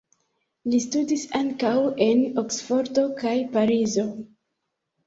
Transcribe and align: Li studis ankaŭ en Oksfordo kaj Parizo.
Li 0.73 0.79
studis 0.85 1.25
ankaŭ 1.41 1.75
en 2.09 2.25
Oksfordo 2.45 3.05
kaj 3.23 3.39
Parizo. 3.55 4.09